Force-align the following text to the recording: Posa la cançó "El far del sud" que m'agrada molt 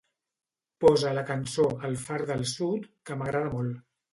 Posa 0.85 1.11
la 1.17 1.23
cançó 1.27 1.67
"El 1.91 1.99
far 2.07 2.19
del 2.33 2.45
sud" 2.55 2.89
que 3.11 3.19
m'agrada 3.21 3.57
molt 3.59 3.81